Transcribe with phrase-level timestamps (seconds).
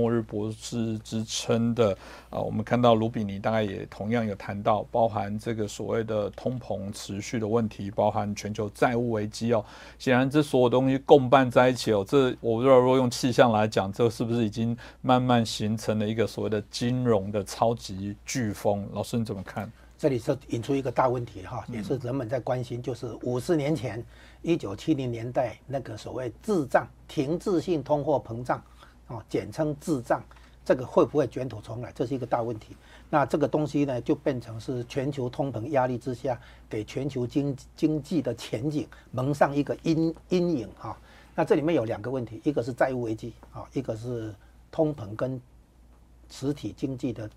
[0.00, 1.94] 末日博士之称的
[2.30, 9.62] 啊，我们看到卢比尼大概也同样有谈到，包含这个所谓的通膨持续的问题，包含全球债务危机哦。
[9.98, 18.88] 显然这所有东西共伴在一起哦，这我不知道如果用气象来讲，这是不是已经慢慢形成了一个所谓的金融的超级飓风？
[18.94, 19.70] 老师你怎么看？
[19.98, 24.02] 这里是引出一个大问题哈，也是人们在关心，就是五十年前，
[24.40, 28.62] 一九七零年代那个所谓滞胀、停滞性通货膨胀，
[29.10, 30.22] 啊，简称智障，
[30.64, 31.92] 这个会不会卷土重来？
[31.92, 32.76] 这是一个大问题。
[33.10, 40.96] 那这个东西呢，就变成是全球通膨压力之下，给全球经经济的前景蒙上一个阴阴影哈。
[41.34, 44.32] 那这里面有两个问题，一个是债务危机啊，一个是
[44.70, 45.40] 通膨跟
[46.30, 47.28] 实体经济的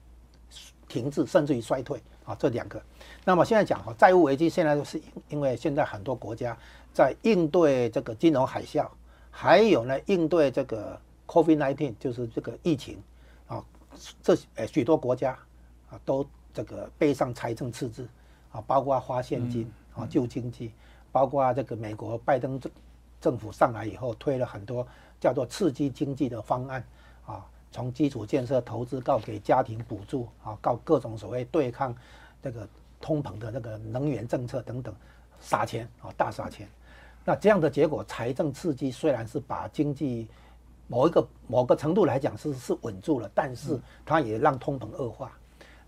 [0.88, 2.00] 停滞甚至于衰退。
[2.26, 2.82] 啊，这两个，
[3.26, 6.58] 那么现在讲哈，债务危机现在是因为现在很多国家
[6.94, 8.88] 在应对这个金融海啸，
[9.30, 10.98] 还有呢应对这个
[11.34, 13.02] COVID-19，就是这个疫情
[13.48, 13.66] 啊，
[14.22, 15.32] 这呃许多国家
[15.90, 18.08] 啊都这个背上财政赤字
[18.52, 20.72] 啊，包括花现金啊救经济，
[21.12, 22.72] 包括这个美国拜登政
[23.20, 24.88] 政府上来以后推了很多
[25.20, 26.86] 叫做刺激经济的方案
[27.26, 27.44] 啊。
[27.72, 31.96] 从基础建设投资到给家庭补助啊，到各种所谓对抗
[32.44, 32.70] 这个
[33.02, 34.94] 通膨的那个能源政策等等，
[35.40, 36.70] 撒钱啊，大撒钱。
[37.26, 40.28] 那这样的结果，财政刺激虽然是把经济
[40.94, 45.32] 某一个某个程度来讲是是稳住了，但是它也让通膨恶化。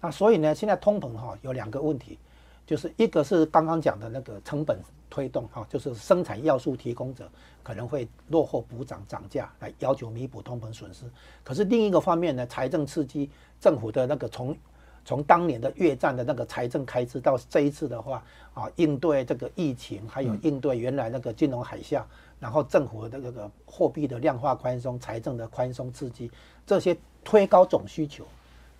[0.02, 2.17] 那所以呢，现在通膨哈有两个问题。
[2.66, 7.30] 就是一个是刚刚讲的那个成本推动哈，就是生产要素提供者
[7.61, 11.06] 可能会落后补涨涨价来要求弥补通膨损失。
[11.44, 13.30] 可是另一个方面呢，财政刺激
[13.61, 14.58] 政府的那个从
[15.06, 18.23] 从当年的越战的那个财政开支到这一次的话
[18.56, 22.02] 啊，应对这个疫情，还有应对原来那个金融海啸，
[22.39, 26.31] 然后政府的这个货币的量化宽松、财政的宽松刺激，
[26.66, 28.25] 这些推高总需求，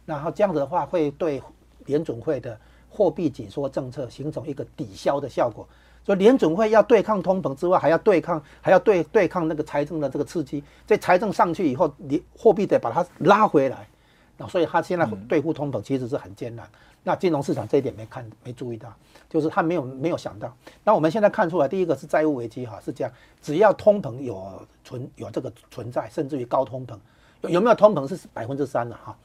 [0.06, 1.42] 然后这样子的话会对
[1.86, 2.58] 联准会的。
[2.88, 5.68] 货币紧缩政策形成一个抵消的效果，
[6.06, 10.64] 所以联准会要对抗通膨之外，还要对抗，还要对对抗那个财政的这个刺激。
[10.88, 13.86] 这财政上去以后，你货币得把它拉回来，
[14.38, 16.68] 那所以他现在对付通膨其实是很艰难。
[17.04, 18.92] 那金融市场这一点没看没注意到，
[19.30, 20.52] 就是他没有没有想到。
[20.84, 26.98] 那我们现在看出来，第一个是债务危机哈，是这样，只要通膨有存有这个存在，甚至于高通膨，
[27.48, 29.16] 有没有通膨是百分之三的哈？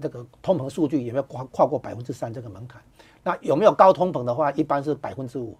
[0.00, 2.82] 这个通膨数据有没有跨跨过百分之三这个门槛？
[3.22, 5.56] 那有没有高通膨的话，一般是百分之五。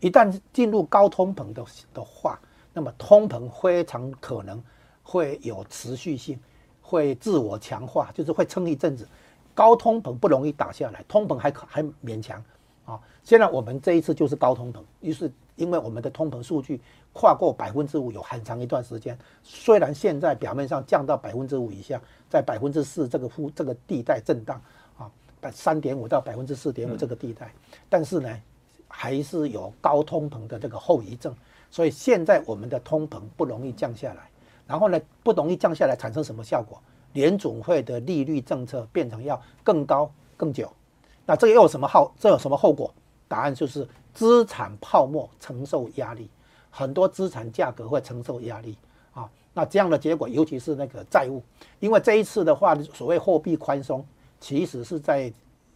[0.00, 1.62] 一旦进入高通膨的
[1.92, 2.40] 的话，
[2.72, 4.62] 那么通膨非常可能
[5.02, 6.40] 会有持续性，
[6.90, 9.06] 会自我强化，就是会撑一阵子。
[9.54, 12.42] 高通膨不容易打下来，通膨还可还勉强
[12.84, 12.98] 啊。
[13.22, 16.80] 现在我们这一次就是高通膨，于是因为我们的通膨数据
[17.12, 24.60] 跨过百分之五有很长一段时间，虽然现在表面上降到百分之五以下，在百分之四这个负这个地带震荡
[24.98, 25.10] 啊。
[25.42, 27.50] 百三点五到百分之四点五这个地带，
[27.88, 28.28] 但是呢，
[28.86, 31.34] 还是有高通膨的这个后遗症，
[31.70, 34.29] 所以现在我们的通膨不容易降下来，
[34.70, 36.80] 然后呢，不容易降下来产生什么效果？
[37.14, 40.70] 联总会的利率政策变成要更高更久，
[41.26, 42.12] 那这个又有什么后？
[42.20, 42.94] 这有什么后果？
[43.26, 46.30] 答案就是资产泡沫承受压力，
[46.70, 48.78] 很多资产价格会承受压力
[49.12, 49.28] 啊。
[49.52, 51.42] 那这样的结果，尤其是那个债务，
[51.80, 54.06] 因为这一次的话，所谓货币宽松。
[54.38, 55.30] 其实是在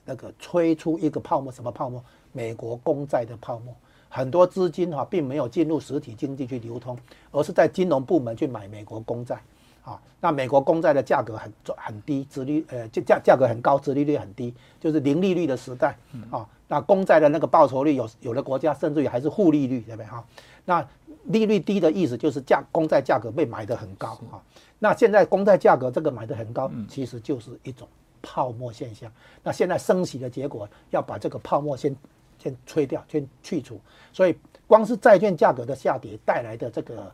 [0.06, 2.02] 那个吹出一个泡沫，什么泡沫？
[2.32, 3.76] 美国公债的泡沫，
[4.14, 6.96] 很多资金哈并没有进入实体经济去流通，
[7.32, 9.40] 而是在金融部门去买美国公债，
[9.82, 15.98] 啊，那美国公债的价格很很低，殖率呃就价价格很高，殖利率很低，就是零利率的时代，
[16.30, 20.24] 啊，那公债的那个报酬率有有的国家甚至于还是负利率，对不对哈？
[20.64, 20.88] 那
[21.24, 24.38] 利率低的意思就是价公债价格被买得很高啊，
[24.78, 27.88] 那现在公债价格这个买得很高，其实就是一种。
[28.26, 31.94] 泡沫现象，那现在升息的结果要把这个泡沫先
[32.44, 33.80] 先吹掉，先去除。
[34.12, 37.10] 所以光是债券价格的下跌带来的这个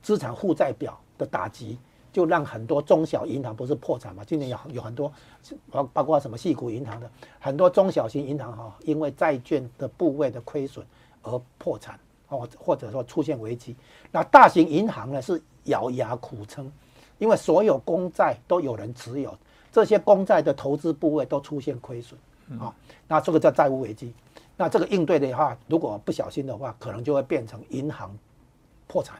[0.00, 1.76] 资产负债表的打击，
[2.12, 4.22] 就让很多中小银行不是破产嘛？
[4.24, 5.12] 今年有有很多
[5.70, 7.10] 包包括什么细股银行的
[7.40, 10.86] 很多中小型银行哈，因为债券的部位的亏损
[11.22, 11.98] 而破产，
[12.28, 13.74] 或或者说出现危机。
[14.12, 16.70] 那大型银行呢是咬牙苦撑，
[17.18, 19.36] 因为所有公债都有人持有。
[19.72, 22.18] 这些公债的投资部位都出现亏损
[22.58, 22.74] 啊，
[23.08, 24.12] 那这个叫债务危机。
[24.56, 28.16] 那这个应对的话，如果不小心的话，可能就会变成银行
[28.86, 29.18] 破产、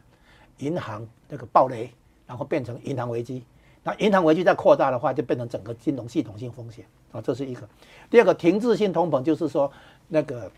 [0.58, 1.90] 银行那个暴雷，
[2.26, 3.44] 然后变成银行危机。
[3.82, 7.68] 那银行危机再扩大的话，就变成整个金融系统性风险啊，这是一个。
[8.08, 9.70] 第二个停滞性通膨就是说，
[10.08, 10.50] 那个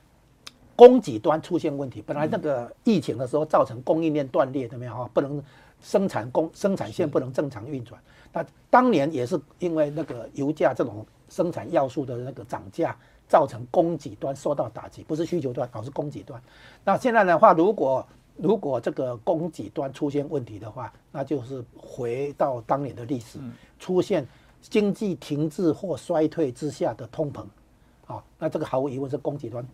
[0.77, 5.11] 供给端出现问题，本来那个疫情的时候造成供应链断裂，怎么样啊？
[5.13, 5.43] 不能
[5.83, 8.01] 生产供生产线不能正常运转。
[8.33, 12.97] 那当年也是因为那个油价这种生产要素的那个涨价，
[13.29, 16.41] 造成供给端受到打击，不是需求端，而是供给端。
[16.85, 23.39] 那现在的话，如果如果这个供给端出现问题的话，那就是回到当年的历史，
[23.79, 24.27] 出现
[24.61, 27.45] 经济停滞或衰退之下的通膨，
[28.07, 29.67] 啊，那这个毫无疑问是供给端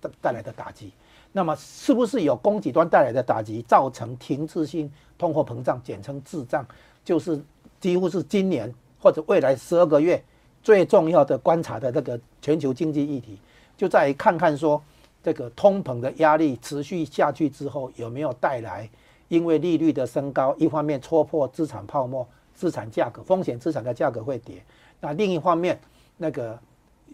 [0.00, 0.92] 带带来的打击。
[1.30, 6.66] 那么是不是有供给端带来的打击，造成停滞性通货膨胀，简称滞胀，
[7.04, 7.38] 就是
[7.78, 10.24] 几乎是今年或者未来十二个月
[10.68, 13.38] 最重要的观察的这个全球经济议题，
[13.74, 14.78] 就在于看看说
[15.22, 18.86] 这个通膨的压力持续下去之后，有没有带来
[19.28, 24.62] 因为利率的升高，一方面戳破资产泡沫，资产价格风险资产的价格会跌，
[25.00, 25.80] 那另一方面
[26.18, 26.58] 那个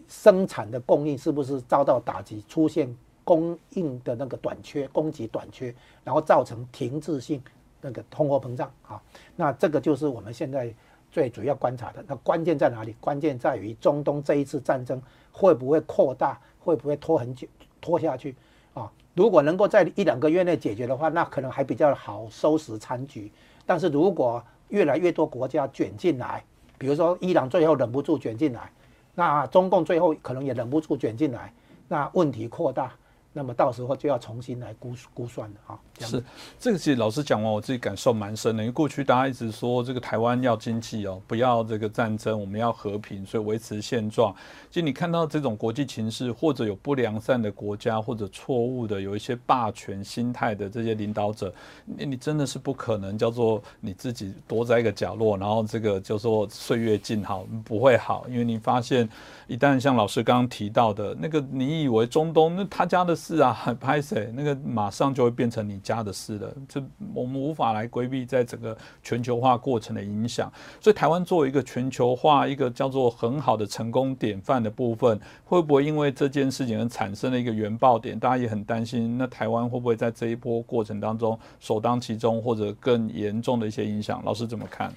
[0.09, 2.93] 生产的供应是不是遭到打击，出现？
[3.23, 5.73] 供应的那个短缺，供给短缺，
[6.03, 7.41] 然后造成停滞性
[7.79, 9.01] 那个通货膨胀啊，
[9.37, 10.75] 那这个就是我们现在
[11.11, 12.03] 最主要观察的。
[12.07, 12.95] 那关键在哪里？
[12.99, 17.47] 关键在于中东这一次战争会不会扩大，会不会拖很久，
[17.79, 18.35] 拖下去
[18.73, 18.91] 啊？
[19.13, 23.31] 如果能够在一两个月内解决的话，那可能还比较好收拾残局。
[23.65, 26.43] 但是如果越来越多国家卷进来，
[26.77, 28.71] 比如说伊朗最后忍不住卷进来，
[29.13, 31.53] 那中共最后可能也忍不住卷进来，
[31.87, 32.91] 那问题扩大。
[33.37, 35.79] 那么到时候就要重新来估估算了哈。
[35.99, 36.23] 是，
[36.57, 38.63] 这个其实老师讲完，我自己感受蛮深的。
[38.63, 44.33] 因为过去大家一直说这个台湾要经济哦，不要这个战争，我们要和平，所以维持现状。
[44.71, 51.53] 其实你看到这种国际情势，或者有不良善的国家，或者错误的有一些霸权心态的这些领导者，
[51.83, 59.09] 你你真的是不可能叫做你自己躲在一个角落，然后这个就说岁月静好不会好，因为你发现
[59.47, 63.13] 一旦像老师刚刚提到的那个，你以为中东那他家的。
[63.27, 66.79] 是啊， 拍谁那个马上就会变成你家的事了，这
[67.11, 70.51] 我们无法来规避在整个全球化过程的影响。
[70.79, 78.19] 所以台湾作为一个全球化一个叫做很好的成功典范的部分，会不会因为这件事情而产生了一个原爆点？
[78.19, 84.21] 大家也很担心，那台湾会不会在这一波过程当中首当其冲，或者更严重的一些影响？
[84.23, 84.93] 老师怎么看？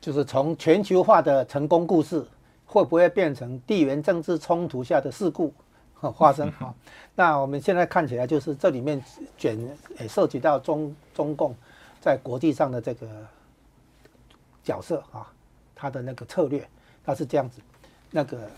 [0.00, 2.26] 就是从全球化的成功故事，
[2.66, 5.54] 会不会变成地缘政治冲突下的事故？
[6.12, 6.72] 花生哈，
[7.16, 9.02] 那我们现在看起来就是这里面
[9.36, 9.58] 卷
[9.98, 11.54] 也涉及到中中共
[12.00, 13.06] 在国际上的这个
[14.62, 15.26] 角色啊，
[15.74, 16.66] 他的那个策略，
[17.04, 17.60] 他是这样子。
[18.10, 18.48] 那个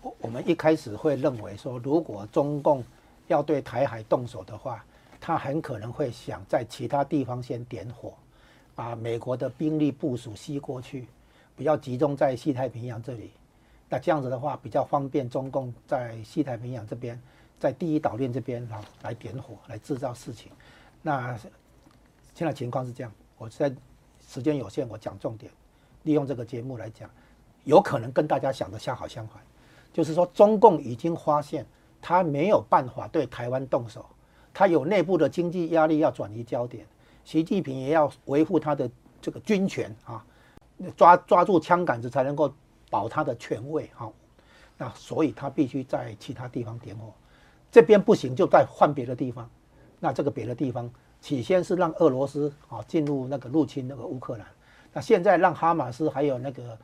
[0.00, 2.84] 我我们一开始会认为说，如果中共
[3.26, 4.84] 要对台海动手的话，
[5.20, 8.14] 他很可能会想在其他地方先点火，
[8.76, 11.08] 把美国的兵力部署吸过去，
[11.56, 13.32] 不要集中在西太平洋这里。
[13.90, 17.18] 那这样子的话，比较方便中共在西太平洋这边，
[17.58, 20.52] 在第一岛链这边啊来点火，来制造事情。
[21.00, 21.34] 那
[22.34, 23.74] 现在情况是这样，我在
[24.20, 25.50] 时间有限，我讲重点，
[26.02, 27.08] 利用这个节目来讲，
[27.64, 29.42] 有可能跟大家想的恰好相反，
[29.90, 31.64] 就是说中共已经发现
[32.02, 34.04] 他没有办法对台湾动手，
[34.52, 36.86] 他有内部的经济压力要转移焦点，
[37.24, 38.90] 习近平也要维护他的
[39.22, 40.22] 这个军权啊，
[40.94, 42.52] 抓抓住枪杆子才能够。
[42.90, 44.10] 保他的权位哈，
[44.76, 47.12] 那所以他必须在其他地方点火，
[47.70, 49.48] 这边不行就再换别的地方。
[50.00, 50.90] 那这个别的地方，
[51.20, 54.46] 起先是让俄罗斯啊进入那个入侵那个乌克兰，
[54.92, 56.78] 那现在让哈马斯还有那个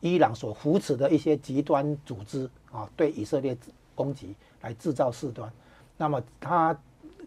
[0.00, 3.56] 伊朗所扶持的一些极端组织啊对以色列
[3.94, 5.52] 攻击来制造事端。
[5.96, 6.76] 那么他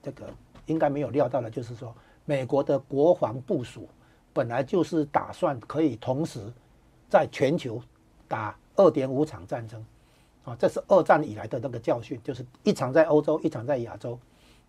[0.01, 0.25] 这个
[0.65, 3.87] 应该没有料到的，就是说美国的国防部署
[4.33, 6.51] 本来就是打算可以同时
[7.07, 7.81] 在全球。
[8.27, 9.83] 打二点五场战争，
[10.45, 14.17] 啊，这是二战以来的那个教训，就是一场在欧洲，一场在亚洲，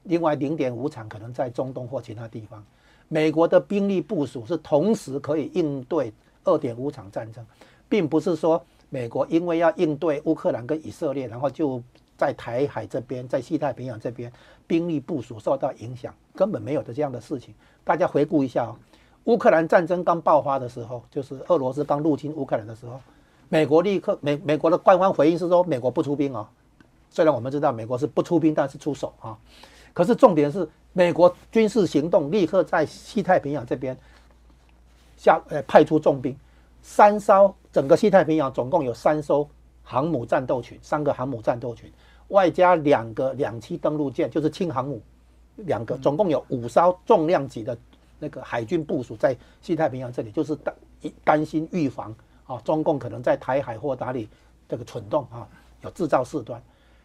[0.05, 2.65] 另外零点五场可能在中东或其他地方。
[3.09, 6.13] 美国的兵力部署是同时可以应对
[6.45, 7.45] 二点五场战争，
[7.89, 11.83] 并不是说美国因为要应对乌克兰跟以色列，然后就
[12.17, 14.33] 在台海这边，在西太平洋这边
[14.67, 17.55] 兵力部署受到影响，根本没有的这样的事情。
[17.85, 18.75] 大家回顾一下，
[19.25, 23.01] 乌克兰战争刚爆发的时候，就是俄罗斯刚入侵乌克兰的时候。
[23.49, 26.49] 美国立刻美美国的官方回应是说，美国不出兵啊。
[27.11, 29.37] 虽然我们知道美国是不出兵，但是出手啊。
[29.95, 33.97] 可是重点是，美国军事行动立刻在西太平洋这边
[35.17, 36.37] 下呃派出重兵，
[36.83, 39.49] 三艘整个西太平洋总共有三艘
[39.83, 41.91] 航母战斗群，三个航母战斗群，
[42.29, 45.01] 外加两个两栖登陆舰，就是轻航母
[45.57, 47.77] 两个，总共有五艘重量级的
[48.19, 50.75] 那个海军部署在西太平洋这里，就是担
[51.25, 52.15] 担心预防。
[52.49, 54.29] 啊，中共可能在台海或哪里
[54.69, 55.47] 这个蠢动啊，
[55.83, 56.61] 有制造事端。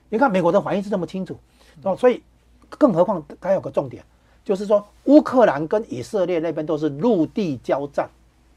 [0.10, 1.38] 你看美国的反应是这么清楚，
[1.84, 2.24] 哦，所以
[2.68, 4.04] 更何况还有个重点，
[4.44, 8.10] 就是说乌克兰跟以色列那边都是陆地交战。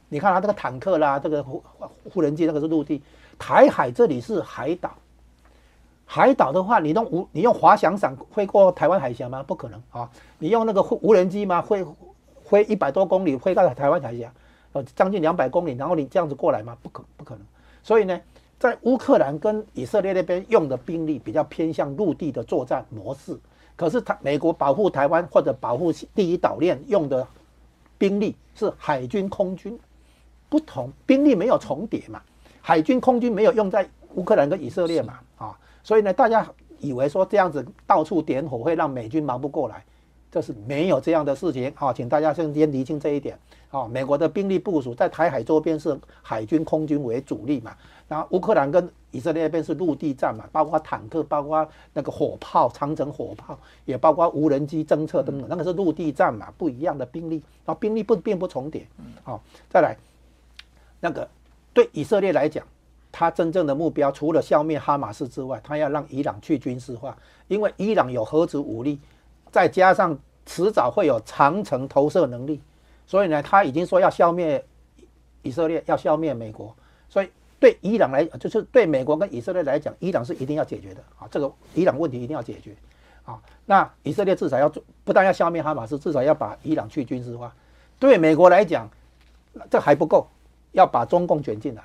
[0.08, 1.62] 你看他这个坦克啦，这个无
[2.14, 3.02] 无人机那个是陆地，
[3.38, 4.90] 台海这里是海岛。
[6.08, 9.42] 海岛的话，你用无你用滑翔伞飞过台湾海峡吗？
[9.42, 10.08] 不可能啊！
[10.38, 11.60] 你用那个无人机吗？
[11.60, 11.84] 飞
[12.44, 14.32] 飞一百多公里飞到台湾海峡，
[14.76, 16.76] 呃，将近两百公里，然后你这样子过来吗？
[16.82, 17.42] 不可不可能。
[17.82, 18.20] 所以呢，
[18.58, 23.38] 在乌克兰跟以色列那边用的兵力比较偏向陆地的作战模式，
[23.74, 27.26] 可是他美国保护台湾或者保护第一岛链用的
[27.96, 29.78] 兵力是海军空军，
[30.50, 32.20] 不同兵力没有重叠嘛？
[32.60, 35.18] 海军空军没有用在乌克兰跟以色列嘛？
[35.38, 35.58] 啊？
[35.82, 36.46] 所以呢，大家
[36.80, 39.82] 以为说这样子到处点火会让美军忙不过来，
[40.36, 43.38] 这是没有这样的事情啊，请大家先先厘清这一点
[43.70, 43.88] 啊。
[43.88, 47.74] 美国的兵力部署在台海周边是海军、空军为主力嘛，
[48.06, 58.86] 然后乌克兰跟以色列那边是陆地战嘛，包括坦克、包括那个火炮、长城火炮，也包括无人机侦测等等，那个是陆地战嘛，不一样的兵力，然后，兵力不并不重叠。
[59.24, 59.96] 好，再来，
[61.00, 61.26] 那个
[61.72, 62.62] 对以色列来讲。
[63.10, 67.16] 他真正的目标除了消灭哈马斯之外，他要让伊朗去军事化，
[67.48, 69.00] 因为伊朗有核子武力，
[69.50, 70.14] 再加上
[70.46, 72.62] 迟早会有长城投射能力，
[73.06, 74.64] 所以呢，他已经说要消灭
[75.42, 76.74] 以色列，要消灭美国，
[77.08, 82.74] 所以对伊朗来，就是对美国跟以色列来讲，伊朗是一定要解决的啊，这个伊朗问题一定要解决
[83.24, 83.38] 啊。
[83.64, 87.52] 那以色列至少要做，不但要消灭哈马斯，至少要把伊朗去军事化。
[87.98, 88.88] 对美国来讲，
[89.68, 90.28] 这还不够，
[90.72, 91.82] 要把中共卷进来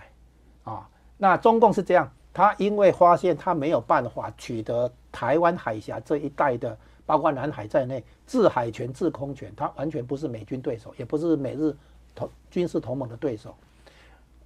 [0.64, 0.88] 啊。
[1.18, 6.78] 那中共是这样，他因为发现他没有办法取得台湾海峡这一带的，
[7.12, 11.76] 包括南海在内，制海权、制空权，它完全不是美军对手，也不是美日
[12.16, 13.54] 同军事同盟的对手。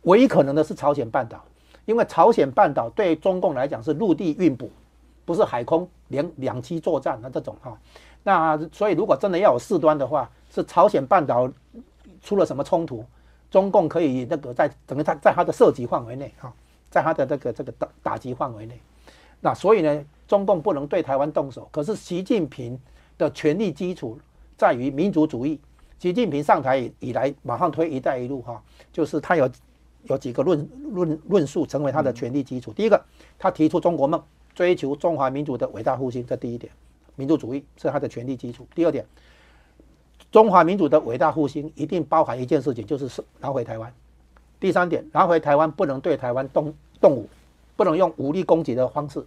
[0.01, 1.45] 唯一可能的是朝鲜半岛，
[1.85, 4.71] 因为朝鲜半岛对中共来讲是陆地运补，
[5.25, 7.77] 不是海空两两栖作战的这种哈。
[8.23, 11.47] 那所以如果真的要有事端的话，是朝鲜半岛
[12.23, 13.05] 出了什么冲突，
[13.51, 16.51] 中共可以那个在整个在在它的涉及范围内哈。
[16.89, 18.79] 在它的这个这个打打击范围内，
[19.41, 21.67] 那所以呢，中共不能对台湾动手。
[21.71, 22.79] 可是习近平
[23.17, 24.17] 的权力基础
[24.57, 25.59] 在于民族主义。
[25.97, 29.49] 习近平上台以来，马上推“一带一路”哈，就是他有
[30.03, 32.73] 有几个论论论述成为他的权力基础。
[32.73, 33.01] 第一个，
[33.39, 34.21] 他提出中国梦，
[34.53, 36.71] 追求中华民族的伟大复兴，这第一点，
[37.15, 38.67] 民族主义是他的权力基础。
[38.75, 39.05] 第二点，
[40.31, 43.91] 中华民族的伟大复兴一定包含一件事情，就是是拿回台湾。
[44.59, 46.73] 第三点，拿回台湾不能对台湾动。
[47.01, 47.29] 动武
[47.75, 49.23] 不能用武力攻击的方式！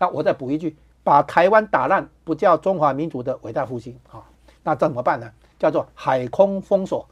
[0.00, 4.24] 那我再补一句，把台湾打烂不叫中华民族的伟大复兴啊！
[4.62, 5.30] 那怎么办呢？
[5.58, 7.06] 叫做海空封锁，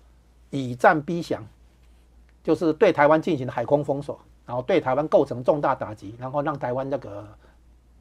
[0.49, 1.45] 以战逼降，
[2.43, 7.29] 就是对台湾进行海空封锁，然后对台湾构成重大打击，然后让台湾那个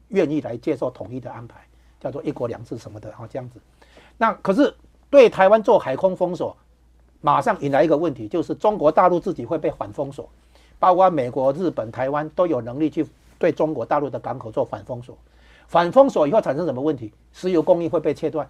[0.08, 1.60] 愿意来接受统一的安排，
[2.00, 3.60] 叫做一国两制什么的啊，这样子。
[4.16, 4.74] 那可是
[5.10, 6.56] 对台湾做海空封锁，
[7.20, 10.26] 马上引来一个问题，就是中国大陆自己会被反封锁。
[10.78, 13.04] 包括美国、日本、台湾都有能力去
[13.38, 15.16] 对中国大陆的港口做反封锁。
[15.66, 17.12] 反封锁以后产生什么问题？
[17.32, 18.48] 石油供应会被切断。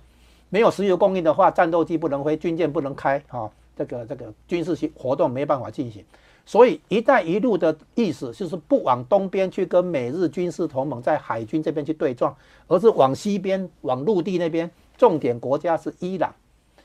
[0.48, 6.04] 没有石油供应的话，战斗机不能飞，军舰不能开，啊，这个这个军事性活动没办法进行。
[6.46, 12.34] 所以“一带一路”的意思就是不往东边去跟美日军事同盟在海军这边去对撞，
[12.66, 14.70] 而是往西边、往陆地那边。
[14.96, 16.34] 重点国家是伊朗，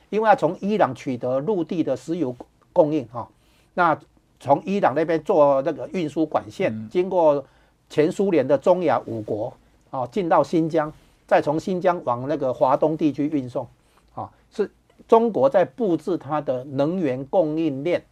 [0.09, 2.35] 因为要从伊朗取得陆地的石油
[2.73, 3.29] 供应，哈，
[3.73, 3.97] 那。
[4.39, 7.45] 从伊朗那边做那个运输管线，经过
[7.93, 9.53] 前苏联的中亚五国
[9.91, 10.91] 啊，进到新疆，
[11.27, 13.67] 再从新疆往那个华东地区运送，
[14.15, 14.67] 啊，是
[15.07, 18.03] 中国在布置它的能源供应链，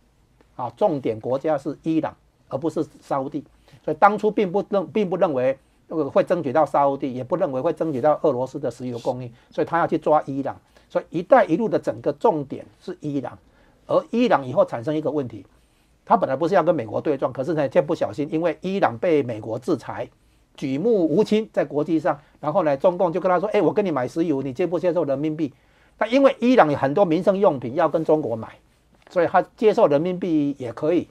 [0.56, 2.16] 啊，重点国家是伊朗，
[2.48, 3.44] 而不是沙地，
[3.84, 5.58] 所以当初并不认，并不认为
[6.14, 10.56] 会争取到沙地，也不认为会争取到俄罗斯的石油供应，所以他要去抓伊朗，
[10.92, 13.36] 所以“一带一路”的整个重点是伊朗，
[13.88, 15.44] 而伊朗以后产生一个问题。
[16.12, 20.10] 他本来不是要跟美国对撞，可是呢，却不小心，因为伊朗被美国制裁，
[20.58, 25.54] 举目无亲，在国际上，然后呢，中共就跟他说：“哎，我跟你买石油，你接不接受人民币？”
[25.98, 28.50] 那因为伊朗有很多民生用品要跟中国买，
[29.10, 31.08] 所以他接受人民币也可以。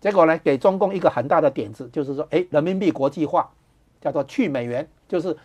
[0.00, 3.48] 结果呢，给中共一个很大的点子，就是说：“哎，人民币国际化，
[4.00, 5.36] 叫做去美元，就是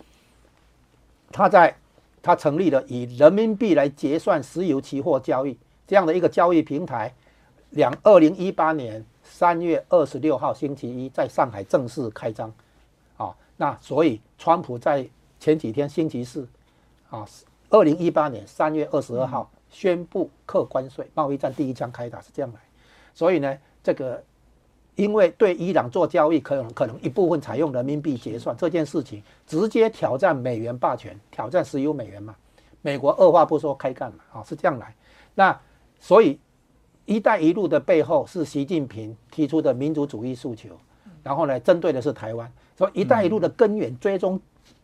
[1.32, 1.76] 他在
[2.24, 5.56] 他成立了以人民币来结算石油期货交易
[5.86, 7.14] 这样的一个交易平台。”
[7.76, 12.52] 两二零一八年三月二十六号星期一，在上海正式开张，
[13.18, 15.06] 啊，那所以川普在
[15.42, 16.48] 前几天星期四，
[17.10, 17.28] 啊，
[17.70, 22.60] 二零一八年三月二十二号宣布客关税，贸易战第一枪开打是这样来，
[23.14, 24.24] 所以呢，这个
[24.96, 32.34] 因为对伊朗做交易，可能可能一部分采用人民币结算这件事情，直接挑战美元霸权，挑战石油美元嘛，
[32.82, 34.44] 美国二话不说开干嘛啊？
[34.44, 34.96] 是这样来。
[35.34, 35.60] 那
[36.00, 36.40] 所以
[37.06, 40.70] “一带一路”的背后是习近平提出的民族主义诉求，
[41.24, 42.52] 然后呢，针对的是台湾。
[42.76, 44.40] 所以“一带一路”的根源追踪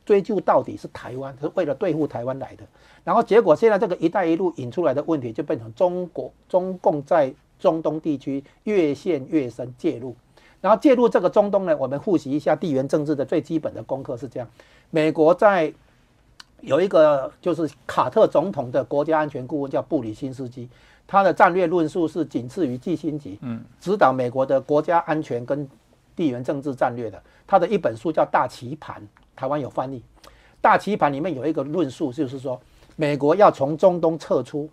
[0.05, 2.63] 追究到底是台湾，是为了对付台湾来的。
[3.03, 10.15] 然后结果现在这个“一带一路”引出来的问题，就变成中国中共在中东地区越陷越深介入。
[10.61, 14.47] 然后介入这个中东呢，我们复习一下地缘政治的最基本的功课是这样：
[14.91, 15.73] 美国在
[16.61, 20.69] 有一个就是卡特总统的国家安全顾问叫布里辛斯基，
[21.11, 25.67] 他的战略论述是仅次于基辛级，嗯，指导美国的国家安全跟
[26.15, 27.21] 地缘政治战略的。
[27.45, 28.95] 他的一本书叫《大棋盘》，
[29.35, 29.99] 台湾有翻译。
[30.61, 32.57] 《大棋盘》里面有一个论述，就是说
[32.95, 34.69] 美国要从中东撤出，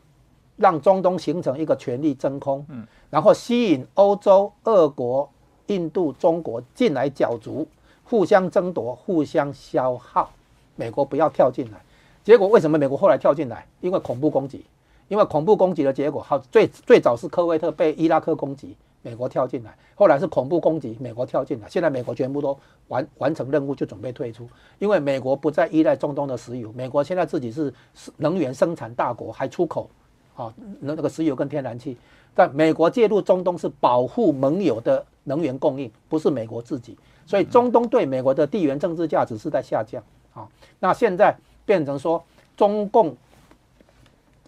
[0.56, 5.28] 让中东形成一个权力真空，嗯，然后吸引欧洲、俄国。
[5.66, 7.68] 印度、中国进来角逐，
[8.02, 10.30] 互相争夺，互相消耗。
[10.76, 11.78] 美国不要跳进来，
[12.24, 13.66] 结果为什么美国后来跳进来？
[13.82, 14.64] 因为恐怖攻击，
[15.08, 22.56] 因为恐怖攻击的结果，好最最早是科威特被伊拉克攻击，美国跳进来，后来是恐怖攻击，美国跳进来，现在美国全部都
[22.88, 24.48] 完完成任务就准备退出，
[24.78, 27.72] 因为美国不再依赖中东的石油，美国现在自己是
[28.18, 29.88] 能源生产大国，还出口
[30.36, 31.96] 啊那那个石油跟天然气。
[32.34, 36.96] 但美国介入中东是保护盟友的能源供应，不是美国自己，
[37.26, 40.00] 所以中东对美国的地缘政治价值是在下降
[40.32, 40.46] 啊。
[40.78, 42.22] 那现在变成说
[42.56, 43.16] 中共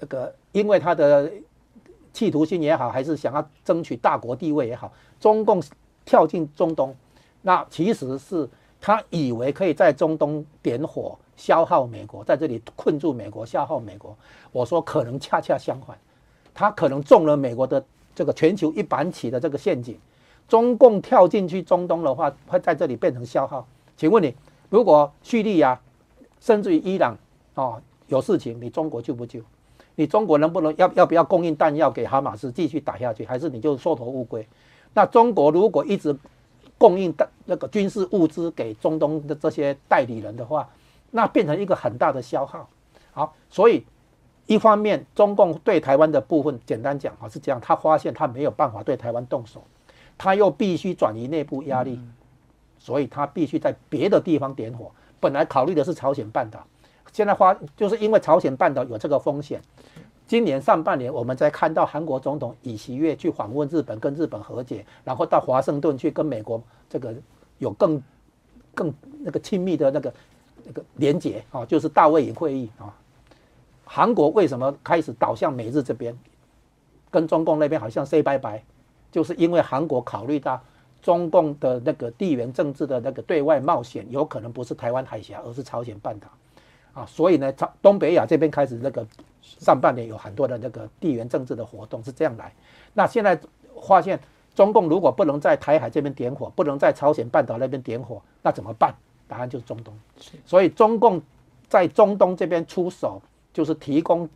[0.01, 1.31] 这个，因为他的
[2.13, 4.91] 企图心也好，还是想要争取大国地位也好，
[5.21, 5.63] 中共
[6.05, 6.95] 跳进中东，
[7.43, 8.49] 那其实是
[8.81, 14.17] 他以为可以在中东点火消耗美国，在这里困住美国，消耗美国。
[14.53, 15.97] 我说可能恰恰相反。
[16.53, 17.83] 他可能中了美国的
[18.15, 19.97] 这个全球一板起的这个陷阱，
[20.49, 23.67] 中共跳进去中东的话，会在这里变成消耗。
[23.97, 24.35] 请问你，
[24.69, 25.81] 如果叙利亚
[26.41, 27.17] 甚至于伊朗
[27.55, 29.41] 哦有事情，你中国救不救？
[30.01, 34.49] 你中国能不能要要不要供应弹药给哈马斯继续打下去，还是你就缩头乌龟？
[34.95, 36.17] 那中国如果一直
[36.79, 40.67] 供应的那个军事物资给中东的这些代理人的话，
[41.11, 42.67] 那变成一个很大的消耗。
[43.13, 43.85] 好，所以。
[44.47, 49.63] 一方面，中共对台湾的部分，简单讲啊是这样，他发现他没有办法对台湾动手，
[50.19, 52.01] 他又必须转移内部压力，
[52.77, 54.91] 所以他必须在别的地方点火。
[55.21, 56.67] 本来考虑的是朝鲜半岛，
[57.13, 59.61] 现在发就是因为朝鲜半岛有这个风险。
[60.27, 67.13] 今年上半年，我们在看到韩国总统尹锡悦去访问日本，跟日本和解，然后到华盛顿去跟美国这个
[67.59, 68.01] 有更
[68.75, 70.15] 更那个亲密的那个
[70.65, 72.95] 那个连结啊，就是大卫营会议啊。
[73.85, 76.17] 韩国为什么开始倒向美日这边，
[77.11, 78.63] 跟中共那边好像 say 拜拜，
[79.11, 80.63] 就是因为韩国考虑到
[81.03, 86.29] 中共的那个地缘政治的那个对外冒险，有可能不是台湾海峡，而是朝鲜半岛，
[87.01, 89.07] 啊，所以呢，朝东北亚这边开始那个
[89.43, 92.53] 上半年有很多的那个地缘政治的活动是这样来。
[92.95, 93.41] 那现在
[93.83, 94.19] 发现
[94.55, 98.95] 中共如果不能在台海这边点火，不能在朝鲜半岛那边点火，那怎么办？
[99.27, 99.95] 答案就是中东。
[100.45, 101.23] 所以中共
[101.69, 103.21] 在中东这边出手。
[103.53, 104.29] 就是提供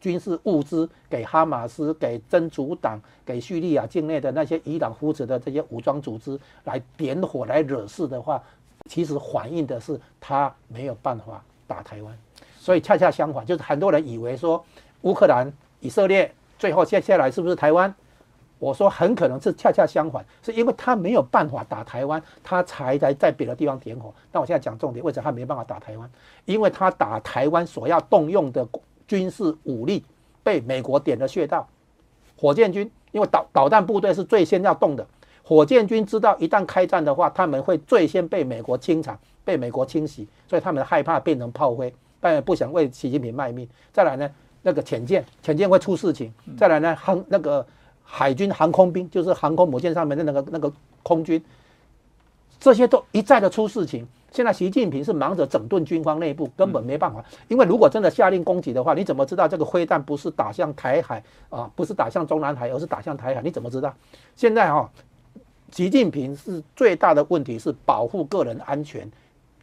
[0.00, 2.96] 军事物资给哈马斯、给真主党、
[3.26, 8.40] 给叙利亚境内的那些伊朗扶持的这些武装组织来点火、来惹事的话，
[8.88, 12.16] 其实反映的是他没有办法打台湾。
[12.58, 14.64] 所以恰恰相反，就是很多人以为说
[15.02, 17.92] 乌克兰、以色列最后接下来是不是台湾？
[18.58, 24.14] 我说很可能是恰恰相反，是因为他没有办法打台湾，他才在在别的地方点火。
[24.30, 26.08] 那我现在讲重点，为什么他没办法打台湾？
[26.44, 28.64] 因为他打台湾所要动用的
[29.08, 30.04] 军事武力
[30.44, 31.66] 被美国点了穴道。
[32.36, 35.04] 火箭军，因为导导弹部队是最先要动的，
[35.42, 43.68] 火箭军知道一旦开战的话，他们会最先被美国清场，被美国清洗，所以他们害怕变成炮灰，但也不想为习近平卖命。
[43.92, 44.30] 再来呢，
[44.62, 46.32] 那个潜舰，潜舰会出事情。
[46.56, 47.66] 再来呢，航那个。
[48.04, 50.70] 海军航空兵就是航空母舰上面的那个那个
[51.02, 51.42] 空军，
[52.58, 54.06] 这些都一再的出事情。
[54.30, 57.24] 现在习近平是忙着整顿军方内部，根本没办法。
[57.48, 61.70] 因为如果真的下令攻击的话，你怎么知道这个灰弹不是打向台海啊？
[61.74, 63.40] 不是打向中南海，而是打向台海？
[63.40, 63.94] 你怎么知道？
[64.36, 64.90] 现在哈，
[65.70, 69.10] 习近平是最大的问题是保护个人安全，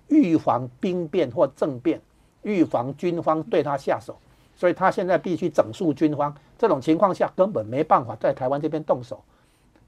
[0.10, 2.02] 预防兵变或政变，
[2.44, 4.16] 预防军方对他下手。
[4.56, 9.24] 所以他现在必须整肃军方，这种情况下根本没办法在台湾这边动手。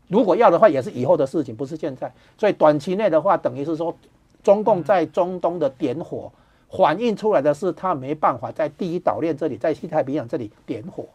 [0.08, 2.14] 如果要的话，也是以后的事情，不是现在。
[2.38, 3.94] 所以短期内的话，等于是说，
[4.42, 6.32] 中共在中东的点火，
[6.70, 11.06] 反映出来的是他没办法在第一岛链这里，在西太平洋这里点火。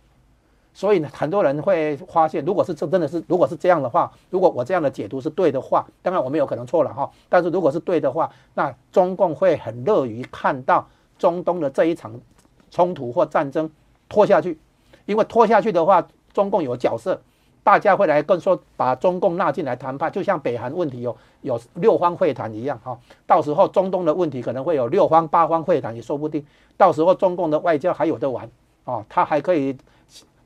[0.77, 7.11] 所以呢，很多人会发现，如果是这真的是，如果是这样的话，如果我这样的解读是对的话，当然我们有可能错了哈。
[7.31, 10.87] 但是如果是对的话，那中共会很乐于看到
[11.19, 12.21] 中东的这一场。
[12.69, 13.71] 冲突或战争
[14.09, 14.59] 拖下去，
[15.07, 17.19] 因为拖下去的话，中共有角色，
[17.63, 22.99] 大家会来更说把中共纳进来谈判，就像北韩问题有有六方会谈一样哈。
[23.25, 26.45] 到时候中东的问题可能会有六方八方会谈也说不定，
[26.77, 28.51] 到时候中共的外交还有的玩
[28.85, 29.75] 啊，他还可以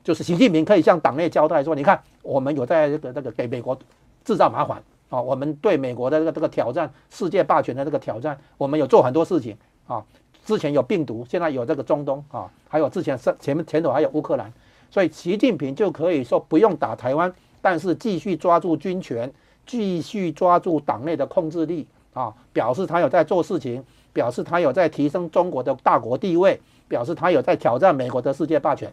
[0.03, 3.77] 就是习近平可以向党内交代说，你看我们有在这个这个给美国
[4.25, 9.55] 制造麻烦啊，我们对美国的这个这个挑战世界霸权的这个挑战，我们有做很多事情
[9.87, 10.03] 啊。
[10.43, 14.51] 之前有病毒，现在有这个中东啊，还有之前是前面前头还有乌克兰，
[14.89, 19.31] 所以习近平就可以说不用打台湾，但是继续抓住军权，
[19.67, 28.91] 继续抓住党内的控制力啊，表示他有在做事情，表示他有在提升中国的大国地位，表示他有在挑战美国的世界霸权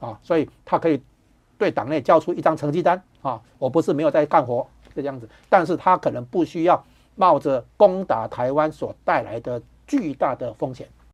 [0.00, 1.02] 啊，所以他可以
[1.56, 6.84] 对党内交出一张成绩单啊，我不是没有在干活这样子，但是他可能不需要
[7.16, 9.60] 冒着攻打台湾所带来的。
[9.90, 10.86] 巨大的风险。